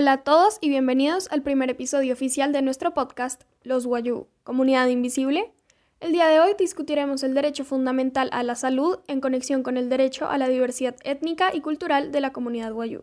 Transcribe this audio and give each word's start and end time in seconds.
Hola 0.00 0.12
a 0.12 0.22
todos 0.22 0.58
y 0.60 0.68
bienvenidos 0.68 1.26
al 1.32 1.42
primer 1.42 1.70
episodio 1.70 2.12
oficial 2.12 2.52
de 2.52 2.62
nuestro 2.62 2.94
podcast 2.94 3.42
Los 3.64 3.84
Guayú, 3.84 4.28
Comunidad 4.44 4.86
Invisible. 4.86 5.52
El 5.98 6.12
día 6.12 6.28
de 6.28 6.38
hoy 6.38 6.52
discutiremos 6.56 7.24
el 7.24 7.34
derecho 7.34 7.64
fundamental 7.64 8.28
a 8.30 8.44
la 8.44 8.54
salud 8.54 9.00
en 9.08 9.20
conexión 9.20 9.64
con 9.64 9.76
el 9.76 9.88
derecho 9.88 10.28
a 10.28 10.38
la 10.38 10.46
diversidad 10.46 10.94
étnica 11.02 11.52
y 11.52 11.62
cultural 11.62 12.12
de 12.12 12.20
la 12.20 12.32
comunidad 12.32 12.72
Guayú. 12.72 13.02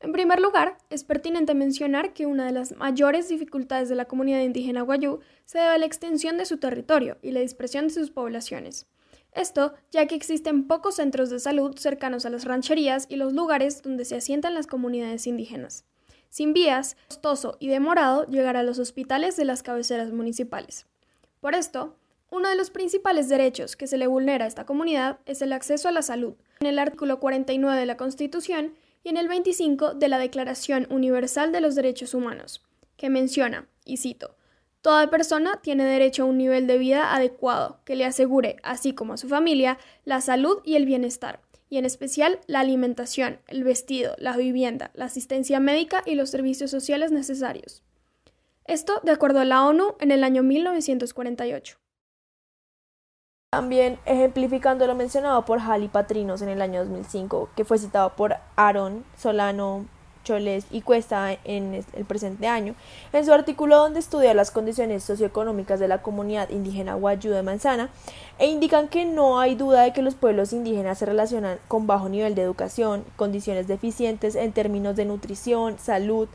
En 0.00 0.12
primer 0.12 0.38
lugar, 0.38 0.76
es 0.90 1.02
pertinente 1.02 1.54
mencionar 1.54 2.12
que 2.12 2.26
una 2.26 2.44
de 2.44 2.52
las 2.52 2.76
mayores 2.76 3.30
dificultades 3.30 3.88
de 3.88 3.94
la 3.94 4.04
comunidad 4.04 4.42
indígena 4.42 4.82
Guayú 4.82 5.20
se 5.46 5.60
debe 5.60 5.70
a 5.70 5.78
la 5.78 5.86
extensión 5.86 6.36
de 6.36 6.44
su 6.44 6.58
territorio 6.58 7.16
y 7.22 7.30
la 7.30 7.40
dispersión 7.40 7.88
de 7.88 7.94
sus 7.94 8.10
poblaciones. 8.10 8.86
Esto 9.32 9.72
ya 9.90 10.04
que 10.06 10.14
existen 10.14 10.66
pocos 10.66 10.96
centros 10.96 11.30
de 11.30 11.40
salud 11.40 11.74
cercanos 11.78 12.26
a 12.26 12.28
las 12.28 12.44
rancherías 12.44 13.06
y 13.08 13.16
los 13.16 13.32
lugares 13.32 13.80
donde 13.80 14.04
se 14.04 14.16
asientan 14.16 14.52
las 14.52 14.66
comunidades 14.66 15.26
indígenas 15.26 15.86
sin 16.32 16.54
vías, 16.54 16.96
costoso 17.08 17.58
y 17.60 17.68
demorado 17.68 18.24
llegar 18.24 18.56
a 18.56 18.62
los 18.62 18.78
hospitales 18.78 19.36
de 19.36 19.44
las 19.44 19.62
cabeceras 19.62 20.12
municipales. 20.12 20.86
Por 21.40 21.54
esto, 21.54 21.94
uno 22.30 22.48
de 22.48 22.56
los 22.56 22.70
principales 22.70 23.28
derechos 23.28 23.76
que 23.76 23.86
se 23.86 23.98
le 23.98 24.06
vulnera 24.06 24.46
a 24.46 24.48
esta 24.48 24.64
comunidad 24.64 25.18
es 25.26 25.42
el 25.42 25.52
acceso 25.52 25.88
a 25.88 25.92
la 25.92 26.00
salud, 26.00 26.34
en 26.60 26.68
el 26.68 26.78
artículo 26.78 27.20
49 27.20 27.78
de 27.78 27.84
la 27.84 27.98
Constitución 27.98 28.72
y 29.04 29.10
en 29.10 29.18
el 29.18 29.28
25 29.28 29.92
de 29.92 30.08
la 30.08 30.18
Declaración 30.18 30.86
Universal 30.88 31.52
de 31.52 31.60
los 31.60 31.74
Derechos 31.74 32.14
Humanos, 32.14 32.62
que 32.96 33.10
menciona, 33.10 33.68
y 33.84 33.98
cito, 33.98 34.34
Toda 34.80 35.10
persona 35.10 35.60
tiene 35.62 35.84
derecho 35.84 36.22
a 36.22 36.26
un 36.26 36.38
nivel 36.38 36.66
de 36.66 36.78
vida 36.78 37.14
adecuado 37.14 37.80
que 37.84 37.94
le 37.94 38.06
asegure, 38.06 38.56
así 38.62 38.94
como 38.94 39.12
a 39.12 39.18
su 39.18 39.28
familia, 39.28 39.78
la 40.06 40.22
salud 40.22 40.60
y 40.64 40.76
el 40.76 40.86
bienestar, 40.86 41.40
y 41.72 41.78
en 41.78 41.86
especial 41.86 42.38
la 42.46 42.60
alimentación, 42.60 43.40
el 43.46 43.64
vestido, 43.64 44.14
la 44.18 44.36
vivienda, 44.36 44.90
la 44.92 45.06
asistencia 45.06 45.58
médica 45.58 46.02
y 46.04 46.16
los 46.16 46.28
servicios 46.28 46.70
sociales 46.70 47.12
necesarios. 47.12 47.82
Esto 48.66 49.00
de 49.04 49.12
acuerdo 49.12 49.40
a 49.40 49.46
la 49.46 49.64
ONU 49.64 49.94
en 49.98 50.10
el 50.10 50.22
año 50.22 50.42
1948. 50.42 51.78
También 53.50 53.98
ejemplificando 54.04 54.86
lo 54.86 54.94
mencionado 54.94 55.46
por 55.46 55.60
Hali 55.60 55.88
Patrinos 55.88 56.42
en 56.42 56.50
el 56.50 56.60
año 56.60 56.80
2005, 56.80 57.48
que 57.56 57.64
fue 57.64 57.78
citado 57.78 58.16
por 58.16 58.36
Aaron 58.56 59.06
Solano 59.16 59.86
Y 60.70 60.82
Cuesta 60.82 61.36
en 61.44 61.84
el 61.94 62.04
presente 62.04 62.46
año, 62.46 62.76
en 63.12 63.24
su 63.24 63.32
artículo 63.32 63.76
donde 63.76 63.98
estudia 63.98 64.34
las 64.34 64.52
condiciones 64.52 65.02
socioeconómicas 65.02 65.80
de 65.80 65.88
la 65.88 66.00
comunidad 66.00 66.50
indígena 66.50 66.94
Guayú 66.94 67.32
de 67.32 67.42
Manzana, 67.42 67.90
e 68.38 68.46
indican 68.46 68.86
que 68.86 69.04
no 69.04 69.40
hay 69.40 69.56
duda 69.56 69.82
de 69.82 69.92
que 69.92 70.00
los 70.00 70.14
pueblos 70.14 70.52
indígenas 70.52 70.98
se 70.98 71.06
relacionan 71.06 71.58
con 71.66 71.88
bajo 71.88 72.08
nivel 72.08 72.36
de 72.36 72.42
educación, 72.42 73.04
condiciones 73.16 73.66
deficientes 73.66 74.36
en 74.36 74.52
términos 74.52 74.94
de 74.94 75.06
nutrición, 75.06 75.78
salud, 75.80 76.28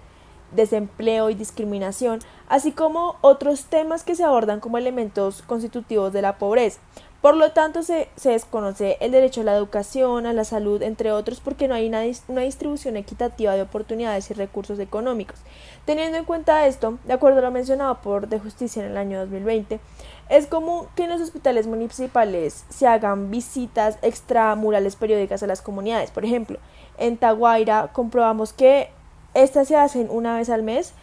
desempleo 0.52 1.30
y 1.30 1.36
discriminación, 1.36 2.20
así 2.50 2.72
como 2.72 3.16
otros 3.22 3.66
temas 3.66 4.04
que 4.04 4.16
se 4.16 4.24
abordan 4.24 4.60
como 4.60 4.78
elementos 4.78 5.42
constitutivos 5.44 6.12
de 6.14 6.22
la 6.22 6.38
pobreza. 6.38 6.80
Por 7.28 7.36
lo 7.36 7.52
tanto, 7.52 7.84
se, 7.84 8.08
desconoce 8.24 8.96
el 9.02 9.12
derecho 9.12 9.42
a 9.42 9.44
la 9.44 9.54
educación, 9.54 10.26
a 10.26 10.32
la 10.32 10.46
salud, 10.46 10.82
entre 10.82 11.12
otros, 11.12 11.42
porque 11.42 11.68
no 11.68 11.76
hay 11.76 11.86
una, 11.86 12.04
una, 12.30 12.44
distribución 12.44 12.96
equitativa 12.96 13.54
de 13.54 13.64
oportunidades 13.64 14.32
y 14.32 14.34
recursos 14.34 14.80
económicos. 14.80 15.38
Teniendo 15.84 16.18
en 16.18 16.24
cuenta 16.24 16.68
esto, 16.68 17.00
de 17.04 17.12
acuerdo 17.12 17.40
a 17.40 17.42
lo 17.42 17.52
mencionado 17.52 18.00
por 18.00 18.30
De 18.30 18.40
Justicia 18.40 18.82
en 18.82 18.92
el 18.92 18.98
año 18.98 19.20
2020, 19.20 19.82
es 20.30 20.48
común 20.48 20.86
que 20.96 21.04
en 21.04 21.10
los 21.10 21.20
hospitales 21.20 21.68
municipales 21.68 22.64
se 22.70 22.88
hagan 22.88 23.30
visitas 23.30 23.98
extramurales 24.04 24.96
periódicas 24.96 25.44
a 25.44 25.48
las 25.48 25.62
comunidades. 25.62 26.12
Por 26.12 26.24
ejemplo, 26.24 26.60
en 26.98 27.18
Taguaira 27.18 27.90
comprobamos 27.92 28.54
que 28.54 28.90
estas 29.34 29.68
se 29.68 29.76
hacen 29.76 30.08
una 30.10 30.38
vez 30.38 30.50
al 30.50 30.64
mes. 30.64 30.94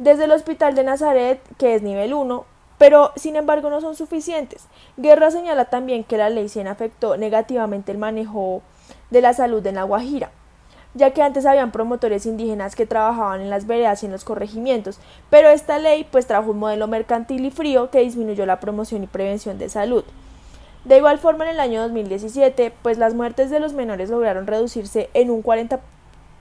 Desde 0.00 0.24
el 0.24 0.32
Hospital 0.32 0.74
de 0.74 0.82
Nazaret, 0.82 1.40
que 1.58 1.76
es 1.76 1.82
nivel 1.82 2.12
1, 2.12 2.44
pero 2.80 3.12
sin 3.14 3.36
embargo 3.36 3.68
no 3.68 3.82
son 3.82 3.94
suficientes. 3.94 4.64
Guerra 4.96 5.30
señala 5.30 5.66
también 5.66 6.02
que 6.02 6.16
la 6.16 6.30
ley 6.30 6.48
100 6.48 6.66
afectó 6.66 7.18
negativamente 7.18 7.92
el 7.92 7.98
manejo 7.98 8.62
de 9.10 9.20
la 9.20 9.34
salud 9.34 9.64
en 9.66 9.74
La 9.74 9.82
Guajira, 9.82 10.30
ya 10.94 11.10
que 11.10 11.20
antes 11.20 11.44
habían 11.44 11.72
promotores 11.72 12.24
indígenas 12.24 12.74
que 12.74 12.86
trabajaban 12.86 13.42
en 13.42 13.50
las 13.50 13.66
veredas 13.66 14.02
y 14.02 14.06
en 14.06 14.12
los 14.12 14.24
corregimientos, 14.24 14.98
pero 15.28 15.50
esta 15.50 15.78
ley 15.78 16.08
pues 16.10 16.26
trajo 16.26 16.52
un 16.52 16.58
modelo 16.58 16.88
mercantil 16.88 17.44
y 17.44 17.50
frío 17.50 17.90
que 17.90 18.00
disminuyó 18.00 18.46
la 18.46 18.60
promoción 18.60 19.04
y 19.04 19.08
prevención 19.08 19.58
de 19.58 19.68
salud. 19.68 20.04
De 20.86 20.96
igual 20.96 21.18
forma 21.18 21.44
en 21.44 21.50
el 21.50 21.60
año 21.60 21.82
2017, 21.82 22.72
pues 22.80 22.96
las 22.96 23.12
muertes 23.12 23.50
de 23.50 23.60
los 23.60 23.74
menores 23.74 24.08
lograron 24.08 24.46
reducirse 24.46 25.10
en 25.12 25.30
un 25.30 25.42
40 25.42 25.80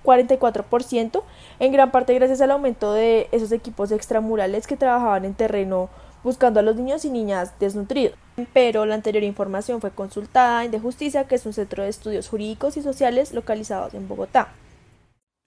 44%, 0.06 1.22
en 1.60 1.72
gran 1.74 1.92
parte 1.92 2.14
gracias 2.14 2.40
al 2.40 2.52
aumento 2.52 2.94
de 2.94 3.28
esos 3.34 3.52
equipos 3.52 3.92
extramurales 3.92 4.66
que 4.66 4.78
trabajaban 4.78 5.26
en 5.26 5.34
terreno 5.34 5.90
buscando 6.24 6.60
a 6.60 6.64
los 6.64 6.76
niños 6.76 7.06
y 7.06 7.10
niñas 7.10 7.54
desnutridos. 7.60 8.18
Pero 8.54 8.86
la 8.86 8.96
anterior 8.96 9.24
información 9.24 9.82
fue 9.82 9.92
consultada 9.92 10.66
en 10.66 10.72
De 10.72 10.80
Justicia, 10.80 11.26
que 11.28 11.36
es 11.36 11.46
un 11.46 11.54
centro 11.54 11.84
de 11.84 11.90
estudios 11.90 12.30
jurídicos 12.30 12.78
y 12.78 12.82
sociales 12.82 13.34
localizados 13.34 13.94
en 13.94 14.08
Bogotá. 14.08 14.54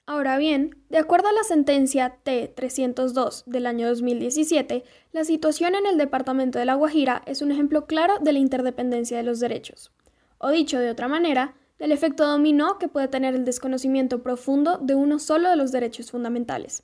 Ahora 0.05 0.37
bien, 0.37 0.77
de 0.89 0.99
acuerdo 0.99 1.29
a 1.29 1.33
la 1.33 1.45
sentencia 1.45 2.19
T-302 2.25 3.45
del 3.47 3.67
año 3.67 3.89
2017, 3.89 4.83
la 5.13 5.25
situación 5.25 5.77
en 5.77 5.87
el 5.87 5.97
departamento 5.97 6.59
de 6.59 6.65
La 6.65 6.75
Guajira 6.75 7.23
es 7.25 7.41
un 7.41 7.53
ejemplo 7.53 7.87
claro 7.87 8.19
de 8.21 8.33
la 8.33 8.41
interdependencia 8.41 9.17
de 9.17 9.23
los 9.23 9.39
derechos. 9.39 9.93
O 10.39 10.51
dicho 10.51 10.81
de 10.81 10.91
otra 10.91 11.07
manera, 11.07 11.55
del 11.79 11.93
efecto 11.93 12.27
dominó 12.27 12.79
que 12.79 12.89
puede 12.89 13.09
tener 13.09 13.35
el 13.35 13.45
desconocimiento 13.45 14.23
profundo 14.23 14.79
de 14.79 14.97
uno 14.97 15.21
solo 15.21 15.49
de 15.51 15.57
los 15.57 15.71
derechos 15.71 16.11
fundamentales. 16.11 16.83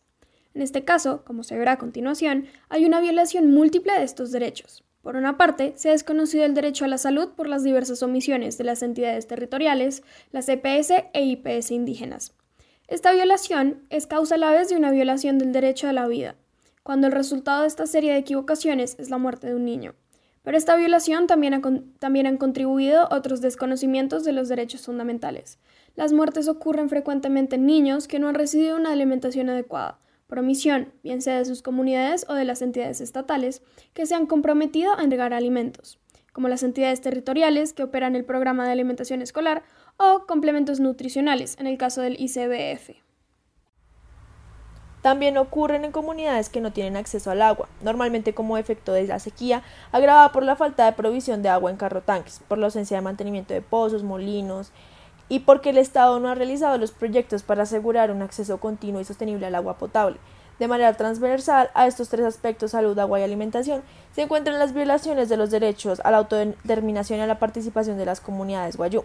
En 0.58 0.62
este 0.62 0.82
caso, 0.82 1.22
como 1.24 1.44
se 1.44 1.56
verá 1.56 1.74
a 1.74 1.78
continuación, 1.78 2.46
hay 2.68 2.84
una 2.84 3.00
violación 3.00 3.52
múltiple 3.52 3.92
de 3.92 4.02
estos 4.02 4.32
derechos. 4.32 4.82
Por 5.02 5.14
una 5.14 5.36
parte, 5.36 5.74
se 5.76 5.88
ha 5.88 5.92
desconocido 5.92 6.44
el 6.44 6.54
derecho 6.54 6.84
a 6.84 6.88
la 6.88 6.98
salud 6.98 7.28
por 7.36 7.46
las 7.46 7.62
diversas 7.62 8.02
omisiones 8.02 8.58
de 8.58 8.64
las 8.64 8.82
entidades 8.82 9.28
territoriales, 9.28 10.02
las 10.32 10.48
EPS 10.48 10.90
e 11.12 11.24
IPS 11.24 11.70
indígenas. 11.70 12.34
Esta 12.88 13.12
violación 13.12 13.84
es 13.88 14.08
causa 14.08 14.34
a 14.34 14.38
la 14.38 14.50
vez 14.50 14.68
de 14.68 14.74
una 14.74 14.90
violación 14.90 15.38
del 15.38 15.52
derecho 15.52 15.86
a 15.86 15.92
la 15.92 16.08
vida, 16.08 16.34
cuando 16.82 17.06
el 17.06 17.12
resultado 17.12 17.62
de 17.62 17.68
esta 17.68 17.86
serie 17.86 18.10
de 18.10 18.18
equivocaciones 18.18 18.96
es 18.98 19.10
la 19.10 19.18
muerte 19.18 19.46
de 19.46 19.54
un 19.54 19.64
niño. 19.64 19.94
Pero 20.42 20.58
esta 20.58 20.74
violación 20.74 21.28
también, 21.28 21.62
también 22.00 22.26
han 22.26 22.36
contribuido 22.36 23.06
otros 23.12 23.40
desconocimientos 23.40 24.24
de 24.24 24.32
los 24.32 24.48
derechos 24.48 24.86
fundamentales. 24.86 25.60
Las 25.94 26.12
muertes 26.12 26.48
ocurren 26.48 26.88
frecuentemente 26.88 27.54
en 27.54 27.66
niños 27.66 28.08
que 28.08 28.18
no 28.18 28.26
han 28.26 28.34
recibido 28.34 28.74
una 28.74 28.90
alimentación 28.90 29.50
adecuada, 29.50 30.00
por 30.28 30.38
omisión, 30.38 30.92
bien 31.02 31.22
sea 31.22 31.38
de 31.38 31.46
sus 31.46 31.62
comunidades 31.62 32.26
o 32.28 32.34
de 32.34 32.44
las 32.44 32.60
entidades 32.62 33.00
estatales, 33.00 33.62
que 33.94 34.06
se 34.06 34.14
han 34.14 34.26
comprometido 34.26 34.96
a 34.96 35.02
entregar 35.02 35.32
alimentos, 35.32 35.98
como 36.32 36.48
las 36.48 36.62
entidades 36.62 37.00
territoriales 37.00 37.72
que 37.72 37.82
operan 37.82 38.14
el 38.14 38.26
programa 38.26 38.66
de 38.66 38.72
alimentación 38.72 39.22
escolar 39.22 39.62
o 39.96 40.26
complementos 40.26 40.80
nutricionales, 40.80 41.56
en 41.58 41.66
el 41.66 41.78
caso 41.78 42.02
del 42.02 42.20
ICBF. 42.20 42.90
También 45.00 45.38
ocurren 45.38 45.84
en 45.84 45.92
comunidades 45.92 46.50
que 46.50 46.60
no 46.60 46.72
tienen 46.72 46.96
acceso 46.96 47.30
al 47.30 47.40
agua, 47.40 47.68
normalmente 47.80 48.34
como 48.34 48.58
efecto 48.58 48.92
de 48.92 49.06
la 49.06 49.20
sequía, 49.20 49.62
agravada 49.92 50.30
por 50.32 50.42
la 50.42 50.56
falta 50.56 50.84
de 50.84 50.92
provisión 50.92 51.40
de 51.40 51.48
agua 51.48 51.70
en 51.70 51.78
carrotanques, 51.78 52.42
por 52.48 52.58
la 52.58 52.66
ausencia 52.66 52.98
de 52.98 53.02
mantenimiento 53.02 53.54
de 53.54 53.62
pozos, 53.62 54.02
molinos, 54.02 54.72
y 55.28 55.40
porque 55.40 55.70
el 55.70 55.78
Estado 55.78 56.18
no 56.20 56.28
ha 56.28 56.34
realizado 56.34 56.78
los 56.78 56.92
proyectos 56.92 57.42
para 57.42 57.64
asegurar 57.64 58.10
un 58.10 58.22
acceso 58.22 58.58
continuo 58.58 59.00
y 59.00 59.04
sostenible 59.04 59.46
al 59.46 59.54
agua 59.54 59.78
potable. 59.78 60.18
De 60.58 60.66
manera 60.66 60.94
transversal 60.94 61.70
a 61.74 61.86
estos 61.86 62.08
tres 62.08 62.26
aspectos, 62.26 62.72
salud, 62.72 62.98
agua 62.98 63.20
y 63.20 63.22
alimentación, 63.22 63.82
se 64.12 64.22
encuentran 64.22 64.58
las 64.58 64.72
violaciones 64.72 65.28
de 65.28 65.36
los 65.36 65.50
derechos 65.50 66.00
a 66.04 66.10
la 66.10 66.18
autodeterminación 66.18 67.20
y 67.20 67.22
a 67.22 67.26
la 67.26 67.38
participación 67.38 67.96
de 67.96 68.06
las 68.06 68.20
comunidades 68.20 68.76
guayú. 68.76 69.04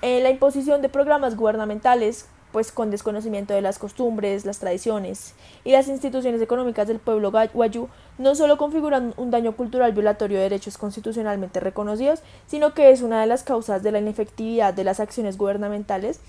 Eh, 0.00 0.20
la 0.20 0.30
imposición 0.30 0.82
de 0.82 0.88
programas 0.88 1.36
gubernamentales 1.36 2.26
pues 2.52 2.70
con 2.70 2.90
desconocimiento 2.90 3.54
de 3.54 3.62
las 3.62 3.78
costumbres, 3.78 4.44
las 4.44 4.58
tradiciones 4.58 5.34
y 5.64 5.72
las 5.72 5.88
instituciones 5.88 6.40
económicas 6.40 6.86
del 6.86 6.98
pueblo 6.98 7.32
guayú, 7.32 7.88
no 8.18 8.34
solo 8.34 8.58
configuran 8.58 9.14
un 9.16 9.30
daño 9.30 9.56
cultural 9.56 9.92
violatorio 9.92 10.36
de 10.36 10.44
derechos 10.44 10.78
constitucionalmente 10.78 11.60
reconocidos, 11.60 12.22
sino 12.46 12.74
que 12.74 12.90
es 12.90 13.02
una 13.02 13.20
de 13.20 13.26
las 13.26 13.42
causas 13.42 13.82
de 13.82 13.92
la 13.92 13.98
inefectividad 13.98 14.74
de 14.74 14.84
las 14.84 15.00
acciones 15.00 15.38
gubernamentales 15.38 16.20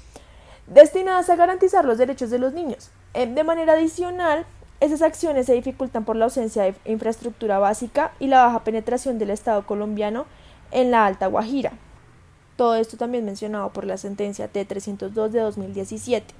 destinadas 0.68 1.30
a 1.30 1.36
garantizar 1.36 1.86
los 1.86 1.98
derechos 1.98 2.30
de 2.30 2.40
los 2.40 2.54
niños. 2.54 2.90
Eh, 3.14 3.28
de 3.28 3.44
manera 3.44 3.74
adicional, 3.74 4.46
esas 4.80 5.02
acciones 5.02 5.46
se 5.46 5.54
dificultan 5.54 6.06
por 6.06 6.16
la 6.16 6.26
ausencia 6.26 6.64
de 6.64 6.76
infraestructura 6.86 7.60
básica 7.60 8.12
y 8.20 8.28
la 8.28 8.46
baja 8.46 8.64
penetración 8.64 9.20
del 9.20 9.30
Estado 9.30 9.66
colombiano 9.66 10.26
en 10.72 10.92
la 10.92 11.06
Alta 11.06 11.28
Guajira. 11.28 11.74
Todo 12.56 12.76
esto 12.76 12.98
también 12.98 13.26
mencionado 13.26 13.72
por 13.74 13.86
la 13.86 13.98
sentencia 13.98 14.52
T302 14.52 15.30
de 15.30 15.40
2017. 15.40 16.34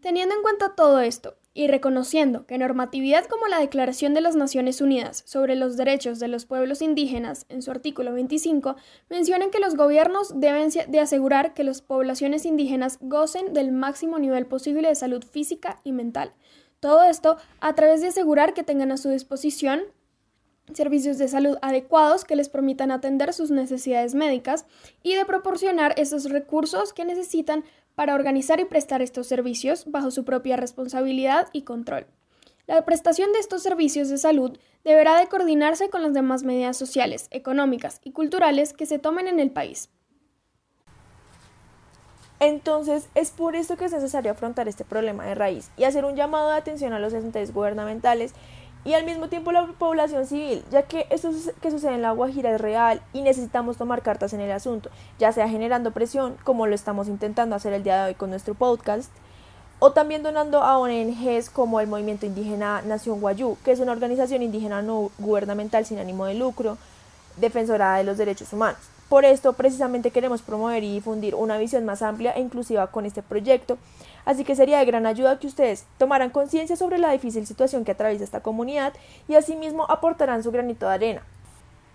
Teniendo 0.00 0.34
en 0.34 0.42
cuenta 0.42 0.74
todo 0.74 1.00
esto, 1.00 1.34
y 1.54 1.68
reconociendo 1.68 2.46
que 2.46 2.58
normatividad 2.58 3.26
como 3.26 3.46
la 3.46 3.60
Declaración 3.60 4.12
de 4.12 4.20
las 4.20 4.34
Naciones 4.34 4.80
Unidas 4.80 5.22
sobre 5.24 5.54
los 5.54 5.76
Derechos 5.76 6.18
de 6.18 6.26
los 6.26 6.46
Pueblos 6.46 6.82
Indígenas, 6.82 7.46
en 7.48 7.62
su 7.62 7.70
artículo 7.70 8.12
25, 8.12 8.74
mencionan 9.08 9.50
que 9.50 9.60
los 9.60 9.76
gobiernos 9.76 10.40
deben 10.40 10.70
de 10.88 11.00
asegurar 11.00 11.54
que 11.54 11.62
las 11.62 11.80
poblaciones 11.80 12.44
indígenas 12.44 12.98
gocen 13.00 13.54
del 13.54 13.70
máximo 13.70 14.18
nivel 14.18 14.46
posible 14.46 14.88
de 14.88 14.96
salud 14.96 15.24
física 15.24 15.78
y 15.84 15.92
mental. 15.92 16.32
Todo 16.80 17.04
esto 17.04 17.36
a 17.60 17.74
través 17.76 18.02
de 18.02 18.08
asegurar 18.08 18.52
que 18.52 18.64
tengan 18.64 18.90
a 18.90 18.96
su 18.96 19.08
disposición 19.08 19.84
servicios 20.72 21.18
de 21.18 21.28
salud 21.28 21.58
adecuados 21.62 22.24
que 22.24 22.36
les 22.36 22.48
permitan 22.48 22.90
atender 22.90 23.32
sus 23.32 23.50
necesidades 23.50 24.14
médicas 24.14 24.66
y 25.02 25.14
de 25.14 25.24
proporcionar 25.24 25.94
esos 25.98 26.30
recursos 26.30 26.92
que 26.92 27.04
necesitan 27.04 27.64
para 27.94 28.14
organizar 28.14 28.60
y 28.60 28.64
prestar 28.64 29.02
estos 29.02 29.26
servicios 29.26 29.84
bajo 29.86 30.10
su 30.10 30.24
propia 30.24 30.56
responsabilidad 30.56 31.48
y 31.52 31.62
control. 31.62 32.06
La 32.66 32.84
prestación 32.84 33.32
de 33.32 33.40
estos 33.40 33.62
servicios 33.62 34.08
de 34.08 34.16
salud 34.16 34.58
deberá 34.84 35.18
de 35.18 35.28
coordinarse 35.28 35.90
con 35.90 36.02
las 36.02 36.14
demás 36.14 36.44
medidas 36.44 36.76
sociales, 36.76 37.28
económicas 37.30 38.00
y 38.02 38.12
culturales 38.12 38.72
que 38.72 38.86
se 38.86 38.98
tomen 38.98 39.28
en 39.28 39.38
el 39.38 39.50
país. 39.50 39.90
Entonces, 42.40 43.08
es 43.14 43.30
por 43.30 43.54
esto 43.54 43.76
que 43.76 43.84
es 43.84 43.92
necesario 43.92 44.32
afrontar 44.32 44.66
este 44.68 44.84
problema 44.84 45.24
de 45.24 45.34
raíz 45.34 45.70
y 45.76 45.84
hacer 45.84 46.04
un 46.04 46.16
llamado 46.16 46.50
de 46.50 46.56
atención 46.56 46.92
a 46.92 46.98
los 46.98 47.14
entes 47.14 47.54
gubernamentales 47.54 48.34
y 48.84 48.94
al 48.94 49.04
mismo 49.04 49.28
tiempo 49.28 49.50
la 49.50 49.66
población 49.66 50.26
civil, 50.26 50.62
ya 50.70 50.82
que 50.82 51.06
esto 51.10 51.30
que 51.62 51.70
sucede 51.70 51.94
en 51.94 52.02
la 52.02 52.12
Guajira 52.12 52.54
es 52.54 52.60
real 52.60 53.00
y 53.12 53.22
necesitamos 53.22 53.76
tomar 53.76 54.02
cartas 54.02 54.32
en 54.34 54.40
el 54.40 54.52
asunto, 54.52 54.90
ya 55.18 55.32
sea 55.32 55.48
generando 55.48 55.90
presión, 55.90 56.36
como 56.44 56.66
lo 56.66 56.74
estamos 56.74 57.08
intentando 57.08 57.56
hacer 57.56 57.72
el 57.72 57.82
día 57.82 58.02
de 58.02 58.08
hoy 58.10 58.14
con 58.14 58.30
nuestro 58.30 58.54
podcast, 58.54 59.10
o 59.78 59.92
también 59.92 60.22
donando 60.22 60.62
a 60.62 60.78
ONGs 60.78 61.50
como 61.50 61.80
el 61.80 61.86
Movimiento 61.86 62.26
Indígena 62.26 62.82
Nación 62.82 63.20
Guayú, 63.20 63.56
que 63.64 63.72
es 63.72 63.80
una 63.80 63.92
organización 63.92 64.42
indígena 64.42 64.82
no 64.82 65.10
gubernamental 65.18 65.84
sin 65.86 65.98
ánimo 65.98 66.26
de 66.26 66.34
lucro, 66.34 66.78
defensora 67.36 67.96
de 67.96 68.04
los 68.04 68.18
derechos 68.18 68.52
humanos. 68.52 68.93
Por 69.08 69.24
esto, 69.24 69.52
precisamente 69.52 70.10
queremos 70.10 70.42
promover 70.42 70.82
y 70.82 70.92
difundir 70.92 71.34
una 71.34 71.58
visión 71.58 71.84
más 71.84 72.02
amplia 72.02 72.32
e 72.32 72.40
inclusiva 72.40 72.86
con 72.88 73.04
este 73.04 73.22
proyecto, 73.22 73.78
así 74.24 74.44
que 74.44 74.56
sería 74.56 74.78
de 74.78 74.86
gran 74.86 75.06
ayuda 75.06 75.38
que 75.38 75.46
ustedes 75.46 75.84
tomaran 75.98 76.30
conciencia 76.30 76.74
sobre 76.76 76.98
la 76.98 77.12
difícil 77.12 77.46
situación 77.46 77.84
que 77.84 77.92
atraviesa 77.92 78.24
esta 78.24 78.42
comunidad 78.42 78.94
y 79.28 79.34
asimismo 79.34 79.84
aportarán 79.90 80.42
su 80.42 80.50
granito 80.50 80.86
de 80.86 80.94
arena. 80.94 81.22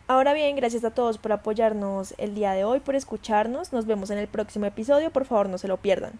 Ahora 0.07 0.33
bien, 0.33 0.55
gracias 0.55 0.83
a 0.83 0.91
todos 0.91 1.17
por 1.17 1.31
apoyarnos 1.31 2.13
el 2.17 2.35
día 2.35 2.53
de 2.53 2.63
hoy, 2.63 2.79
por 2.79 2.95
escucharnos, 2.95 3.73
nos 3.73 3.85
vemos 3.85 4.09
en 4.11 4.17
el 4.17 4.27
próximo 4.27 4.65
episodio, 4.65 5.11
por 5.11 5.25
favor 5.25 5.49
no 5.49 5.57
se 5.57 5.67
lo 5.67 5.77
pierdan. 5.77 6.13